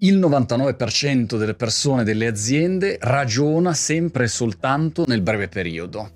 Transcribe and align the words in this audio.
Il 0.00 0.18
99% 0.18 1.38
delle 1.38 1.54
persone, 1.54 2.04
delle 2.04 2.26
aziende, 2.26 2.98
ragiona 3.00 3.72
sempre 3.72 4.24
e 4.24 4.28
soltanto 4.28 5.04
nel 5.06 5.22
breve 5.22 5.48
periodo. 5.48 6.10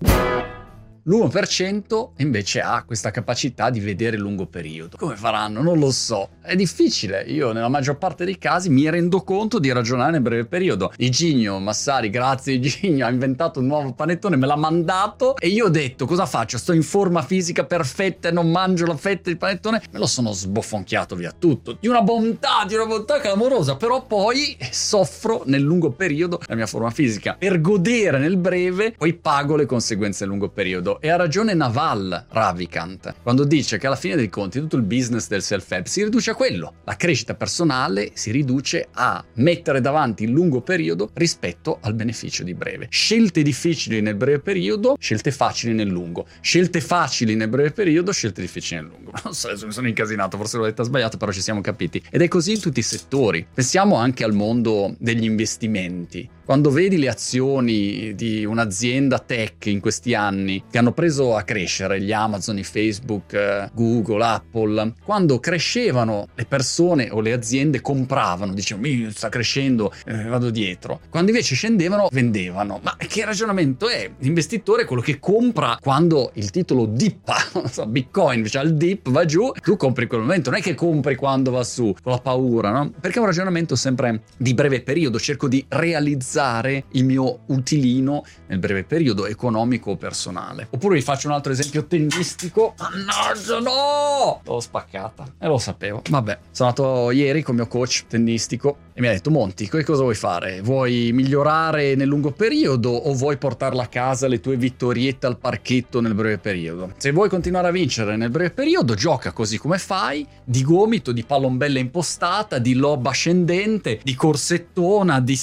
L'1% 1.05 2.11
invece 2.19 2.61
ha 2.61 2.85
questa 2.85 3.11
capacità 3.11 3.71
di 3.71 3.81
vedere 3.81 4.19
lungo 4.19 4.47
periodo. 4.47 4.97
Come 4.99 5.17
faranno? 5.17 5.63
Non 5.63 5.79
lo 5.79 5.91
so. 5.91 6.29
È 6.43 6.55
difficile. 6.55 7.23
Io 7.23 7.53
nella 7.53 7.69
maggior 7.69 7.97
parte 7.97 8.27
dei 8.27 8.37
casi 8.37 8.69
mi 8.69 8.89
rendo 8.91 9.23
conto 9.23 9.59
di 9.59 9.73
ragionare 9.73 10.13
nel 10.13 10.21
breve 10.21 10.45
periodo. 10.45 10.93
Igigno 10.99 11.59
Massari, 11.59 12.11
grazie 12.11 12.55
Igigno, 12.55 13.07
ha 13.07 13.11
inventato 13.11 13.61
un 13.61 13.67
nuovo 13.67 13.93
panettone, 13.93 14.37
me 14.37 14.47
l'ha 14.47 14.57
mandato 14.57 15.37
e 15.37 15.49
io 15.49 15.67
ho 15.67 15.71
detto 15.71 16.05
cosa 16.05 16.27
faccio? 16.27 16.59
Sto 16.59 16.73
in 16.73 16.83
forma 16.83 17.23
fisica 17.23 17.65
perfetta 17.65 18.29
e 18.29 18.33
non 18.33 18.51
mangio 18.51 18.85
la 18.85 18.97
fetta 18.97 19.31
di 19.31 19.37
panettone? 19.37 19.83
Me 19.91 19.99
lo 19.99 20.07
sono 20.07 20.33
sboffonchiato 20.33 21.17
via 21.17 21.33
tutto. 21.37 21.79
Di 21.81 21.89
una 21.89 22.03
bontà, 22.03 22.65
di 22.67 22.75
una 22.75 22.87
bontà 22.87 23.21
clamorosa, 23.21 23.77
però 23.77 24.05
poi 24.05 24.57
soffro 24.71 25.45
nel 25.47 25.63
lungo 25.63 25.91
periodo 25.91 26.41
la 26.47 26.55
mia 26.55 26.67
forma 26.67 26.91
fisica. 26.91 27.37
Per 27.39 27.61
godere 27.61 28.19
nel 28.19 28.37
breve, 28.37 28.93
poi 28.93 29.15
pago 29.15 29.57
le 29.57 29.67
conseguenze 29.67 30.25
nel 30.25 30.33
lungo 30.33 30.49
periodo 30.51 30.90
periodo. 30.91 31.01
E 31.01 31.09
ha 31.11 31.17
ragione 31.17 31.55
Naval 31.55 32.27
Ravikant 32.31 33.15
quando 33.23 33.45
dice 33.45 33.79
che 33.79 33.87
alla 33.87 33.97
fine 33.97 34.17
dei 34.17 34.29
conti 34.29 34.59
tutto 34.59 34.77
il 34.77 34.83
business 34.83 35.29
del 35.29 35.43
self-help 35.43 35.87
si 35.87 36.03
riduce 36.03 36.31
a 36.31 36.35
quello. 36.35 36.75
La 36.85 36.97
crescita 36.97 37.35
personale 37.35 38.11
si 38.15 38.31
riduce 38.31 38.89
a 38.93 39.23
mettere 39.35 39.81
davanti 39.81 40.25
il 40.25 40.31
lungo 40.31 40.61
periodo 40.61 41.11
rispetto 41.15 41.79
al 41.83 41.95
beneficio 41.95 42.43
di 42.43 42.55
breve. 42.55 42.89
Scelte 42.91 43.43
difficili 43.43 44.01
nel 44.01 44.17
breve 44.17 44.41
periodo, 44.41 44.97
scelte 44.99 45.31
facili 45.31 45.75
nel 45.75 45.89
lungo. 45.89 46.27
Scelte 46.41 46.81
facili 46.81 47.37
nel 47.37 47.49
breve 47.49 47.71
periodo, 47.71 48.13
scelte 48.13 48.41
difficili 48.41 48.81
nel 48.81 48.91
lungo. 48.91 49.13
Non 49.31 49.35
so, 49.35 49.49
adesso 49.49 49.67
mi 49.67 49.73
sono 49.73 49.87
incasinato, 49.87 50.37
forse 50.37 50.57
l'ho 50.57 50.65
detta 50.65 50.83
sbagliato, 50.83 51.17
però 51.17 51.31
ci 51.31 51.43
siamo 51.43 51.61
capiti. 51.61 52.03
Ed 52.11 52.23
è 52.23 52.29
così 52.29 52.53
in 52.53 52.61
tutti 52.61 52.81
i 52.81 52.83
settori. 52.83 53.47
Pensiamo 53.53 53.97
anche 53.97 54.25
al 54.25 54.33
mondo 54.33 54.95
degli 54.99 55.25
investimenti. 55.25 56.29
Quando 56.51 56.73
vedi 56.73 56.99
le 56.99 57.09
azioni 57.09 58.13
di 58.17 58.45
un'azienda 58.45 59.21
tech 59.21 59.67
in 59.67 59.79
questi 59.79 60.15
anni 60.15 60.65
che 60.69 60.79
hanno 60.79 60.91
preso 60.91 61.37
a 61.37 61.43
crescere, 61.43 62.01
gli 62.01 62.11
Amazon, 62.11 62.59
i 62.59 62.65
Facebook, 62.65 63.35
eh, 63.35 63.71
Google, 63.73 64.25
Apple, 64.25 64.95
quando 65.05 65.39
crescevano 65.39 66.27
le 66.35 66.47
persone 66.47 67.09
o 67.13 67.21
le 67.21 67.33
aziende 67.35 67.81
compravano, 67.81 68.53
dicevano 68.53 69.13
sta 69.13 69.29
crescendo, 69.29 69.93
eh, 70.05 70.25
vado 70.25 70.51
dietro. 70.51 70.99
Quando 71.09 71.31
invece 71.31 71.55
scendevano 71.55 72.09
vendevano. 72.11 72.81
Ma 72.83 72.97
che 72.99 73.25
ragionamento 73.25 73.89
è? 73.89 74.11
L'investitore 74.19 74.83
è 74.83 74.87
quello 74.87 75.03
che 75.03 75.21
compra 75.21 75.79
quando 75.81 76.33
il 76.35 76.51
titolo 76.51 76.87
dippa, 76.87 77.37
non 77.55 77.69
so, 77.69 77.87
Bitcoin, 77.87 78.45
cioè 78.47 78.65
il 78.65 78.75
dip 78.75 79.09
va 79.11 79.25
giù, 79.25 79.53
tu 79.63 79.77
compri 79.77 80.03
in 80.03 80.09
quel 80.09 80.23
momento, 80.23 80.51
non 80.51 80.59
è 80.59 80.63
che 80.63 80.75
compri 80.75 81.15
quando 81.15 81.53
va 81.53 81.63
su, 81.63 81.95
con 82.03 82.11
la 82.11 82.19
paura, 82.19 82.73
no? 82.73 82.91
Perché 83.01 83.19
è 83.19 83.21
un 83.21 83.27
ragionamento 83.27 83.77
sempre 83.77 84.23
di 84.37 84.53
breve 84.53 84.83
periodo, 84.83 85.21
cerco 85.21 85.47
di 85.47 85.65
realizzare 85.69 86.39
ottimizzare 86.41 86.85
il 86.93 87.05
mio 87.05 87.41
utilino 87.47 88.25
nel 88.47 88.59
breve 88.59 88.85
periodo 88.85 89.27
economico 89.27 89.93
o 89.93 89.97
personale. 89.97 90.69
Oppure 90.71 90.97
vi 90.97 91.03
faccio 91.03 91.29
un 91.29 91.35
altro 91.35 91.53
esempio 91.53 91.85
tennistico. 91.85 92.75
Mannaggia, 92.79 93.61
no! 93.61 94.41
L'ho 94.45 94.61
spaccata 94.61 95.35
e 95.39 95.47
lo 95.47 95.59
sapevo. 95.59 96.03
Vabbè, 96.09 96.39
sono 96.51 96.71
andato 96.71 97.11
ieri 97.11 97.43
con 97.43 97.55
il 97.55 97.61
mio 97.61 97.71
coach 97.71 98.05
tennistico 98.09 98.89
e 99.01 99.01
mi 99.01 99.09
ha 99.09 99.13
detto 99.13 99.31
Monti, 99.31 99.69
che 99.69 99.85
cosa 99.85 100.03
vuoi 100.03 100.15
fare? 100.15 100.61
Vuoi 100.61 101.11
migliorare 101.13 101.95
nel 101.95 102.09
lungo 102.09 102.33
periodo 102.33 102.91
o 102.91 103.15
vuoi 103.15 103.37
portarla 103.37 103.85
a 103.85 103.87
casa 103.87 104.27
le 104.27 104.41
tue 104.41 104.57
vittoriette 104.57 105.27
al 105.27 105.39
parchetto 105.39 106.01
nel 106.01 106.15
breve 106.15 106.39
periodo? 106.39 106.93
Se 106.97 107.13
vuoi 107.13 107.29
continuare 107.29 107.69
a 107.69 107.71
vincere 107.71 108.17
nel 108.17 108.31
breve 108.31 108.51
periodo, 108.51 108.95
gioca 108.95 109.33
così 109.33 109.59
come 109.59 109.79
fai, 109.79 110.27
di 110.45 110.63
gomito, 110.63 111.13
di 111.13 111.25
pallombella 111.25 111.79
impostata, 111.79 112.59
di 112.59 112.75
lob 112.75 113.07
ascendente, 113.07 114.01
di 114.03 114.15
corsettona, 114.15 115.21
di 115.21 115.37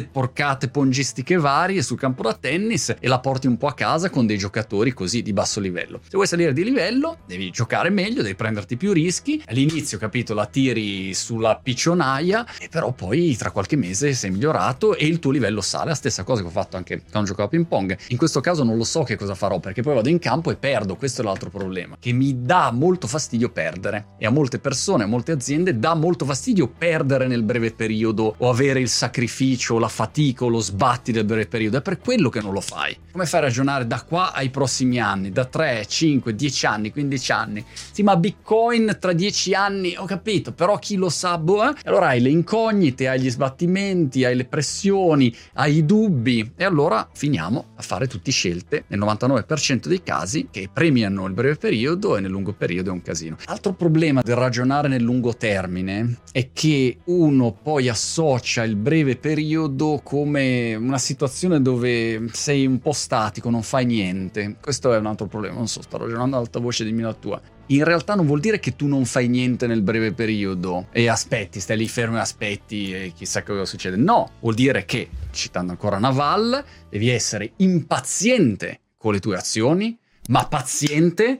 sporcate 0.00 0.34
porcate 0.36 0.68
pongistiche 0.68 1.36
varie 1.36 1.82
sul 1.82 1.98
campo 1.98 2.22
da 2.22 2.34
tennis 2.34 2.94
e 2.98 3.08
la 3.08 3.20
porti 3.20 3.46
un 3.46 3.56
po' 3.56 3.68
a 3.68 3.74
casa 3.74 4.10
con 4.10 4.26
dei 4.26 4.36
giocatori 4.38 4.92
così 4.92 5.22
di 5.22 5.32
basso 5.32 5.60
livello. 5.60 6.00
Se 6.02 6.10
vuoi 6.12 6.26
salire 6.26 6.52
di 6.52 6.62
livello, 6.62 7.18
devi 7.26 7.50
giocare 7.50 7.90
meglio, 7.90 8.22
devi 8.22 8.34
prenderti 8.34 8.76
più 8.76 8.92
rischi. 8.92 9.42
All'inizio, 9.46 9.98
capito, 9.98 10.34
la 10.34 10.46
tiri 10.46 11.14
sulla 11.14 11.58
piccionaia, 11.62 12.46
e 12.58 12.68
però 12.68 12.92
poi 12.92 13.36
tra 13.36 13.50
qualche 13.50 13.76
mese 13.76 14.12
sei 14.12 14.30
migliorato 14.30 14.94
e 14.94 15.06
il 15.06 15.18
tuo 15.18 15.30
livello 15.30 15.60
sale. 15.60 15.88
La 15.90 15.94
stessa 15.94 16.22
cosa 16.22 16.42
che 16.42 16.48
ho 16.48 16.50
fatto 16.50 16.76
anche 16.76 17.02
quando 17.10 17.28
giocavo 17.28 17.48
a 17.48 17.50
ping 17.50 17.66
pong. 17.66 17.96
In 18.08 18.16
questo 18.16 18.40
caso 18.40 18.62
non 18.62 18.76
lo 18.76 18.84
so 18.84 19.02
che 19.02 19.16
cosa 19.16 19.34
farò 19.34 19.58
perché 19.58 19.82
poi 19.82 19.94
vado 19.94 20.08
in 20.08 20.18
campo 20.18 20.50
e 20.50 20.56
perdo. 20.56 20.96
Questo 20.96 21.22
è 21.22 21.24
l'altro 21.24 21.50
problema, 21.50 21.96
che 21.98 22.12
mi 22.12 22.42
dà 22.42 22.70
molto 22.72 23.06
fastidio 23.06 23.50
perdere. 23.50 24.14
E 24.18 24.26
a 24.26 24.30
molte 24.30 24.58
persone, 24.58 25.04
a 25.04 25.06
molte 25.06 25.32
aziende 25.32 25.78
dà 25.78 25.94
molto 25.94 26.24
fastidio 26.24 26.68
perdere 26.68 27.26
nel 27.26 27.42
breve 27.42 27.72
periodo 27.72 28.34
o 28.38 28.50
avere 28.50 28.80
il 28.80 28.88
sacrificio, 28.88 29.78
la 29.78 29.85
fatica 29.88 30.44
o 30.44 30.48
lo 30.48 30.60
sbatti 30.60 31.12
del 31.12 31.24
breve 31.24 31.46
periodo, 31.46 31.78
è 31.78 31.82
per 31.82 31.98
quello 31.98 32.28
che 32.28 32.40
non 32.40 32.52
lo 32.52 32.60
fai. 32.60 32.96
Come 33.12 33.26
fai 33.26 33.40
a 33.40 33.44
ragionare 33.44 33.86
da 33.86 34.02
qua 34.02 34.32
ai 34.32 34.50
prossimi 34.50 34.98
anni, 35.00 35.30
da 35.30 35.44
3, 35.44 35.86
5, 35.86 36.34
10 36.34 36.66
anni, 36.66 36.90
15 36.90 37.32
anni? 37.32 37.64
Sì, 37.92 38.02
ma 38.02 38.16
Bitcoin 38.16 38.96
tra 39.00 39.12
10 39.12 39.54
anni, 39.54 39.94
ho 39.96 40.04
capito, 40.04 40.52
però 40.52 40.78
chi 40.78 40.96
lo 40.96 41.08
sa, 41.08 41.38
boh, 41.38 41.70
eh? 41.70 41.74
Allora 41.84 42.08
hai 42.08 42.20
le 42.20 42.30
incognite, 42.30 43.08
hai 43.08 43.20
gli 43.20 43.30
sbattimenti, 43.30 44.24
hai 44.24 44.36
le 44.36 44.44
pressioni, 44.44 45.34
hai 45.54 45.78
i 45.78 45.84
dubbi 45.84 46.52
e 46.56 46.64
allora 46.64 47.08
finiamo 47.12 47.72
a 47.76 47.82
fare 47.82 48.06
tutte 48.06 48.30
scelte 48.30 48.84
nel 48.88 48.98
99% 49.00 49.86
dei 49.86 50.02
casi 50.02 50.48
che 50.50 50.68
premiano 50.72 51.26
il 51.26 51.32
breve 51.32 51.56
periodo 51.56 52.16
e 52.16 52.20
nel 52.20 52.30
lungo 52.30 52.52
periodo 52.52 52.90
è 52.90 52.92
un 52.92 53.02
casino. 53.02 53.36
Altro 53.46 53.72
problema 53.72 54.22
del 54.22 54.36
ragionare 54.36 54.88
nel 54.88 55.02
lungo 55.02 55.36
termine 55.36 56.18
è 56.32 56.50
che 56.52 56.98
uno 57.04 57.52
poi 57.52 57.88
associa 57.88 58.62
il 58.62 58.76
breve 58.76 59.16
periodo 59.16 59.75
vedo 59.76 60.00
come 60.02 60.74
una 60.74 60.96
situazione 60.96 61.60
dove 61.60 62.30
sei 62.32 62.66
un 62.66 62.78
po' 62.80 62.92
statico, 62.92 63.50
non 63.50 63.62
fai 63.62 63.84
niente. 63.84 64.56
Questo 64.58 64.94
è 64.94 64.96
un 64.96 65.04
altro 65.04 65.26
problema, 65.26 65.56
non 65.56 65.68
so, 65.68 65.82
sto 65.82 65.98
ragionando 65.98 66.36
ad 66.36 66.42
alta 66.42 66.58
voce, 66.58 66.82
dimmi 66.82 67.02
la 67.02 67.12
tua. 67.12 67.38
In 67.66 67.84
realtà 67.84 68.14
non 68.14 68.26
vuol 68.26 68.40
dire 68.40 68.58
che 68.58 68.74
tu 68.74 68.86
non 68.86 69.04
fai 69.04 69.28
niente 69.28 69.66
nel 69.66 69.82
breve 69.82 70.12
periodo 70.14 70.86
e 70.92 71.08
aspetti, 71.08 71.60
stai 71.60 71.76
lì 71.76 71.86
fermo 71.88 72.16
e 72.16 72.20
aspetti 72.20 72.94
e 72.94 73.12
chissà 73.14 73.42
cosa 73.42 73.66
succede. 73.66 73.96
No, 73.96 74.30
vuol 74.40 74.54
dire 74.54 74.86
che, 74.86 75.10
citando 75.30 75.72
ancora 75.72 75.98
Naval, 75.98 76.64
devi 76.88 77.10
essere 77.10 77.52
impaziente 77.56 78.80
con 78.96 79.12
le 79.12 79.20
tue 79.20 79.36
azioni, 79.36 79.96
ma 80.28 80.46
paziente 80.46 81.38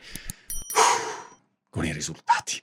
con 1.71 1.87
i 1.87 1.93
risultati. 1.93 2.61